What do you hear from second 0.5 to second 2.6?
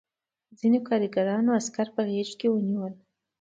ځینو کارګرانو عسکر په غېږ کې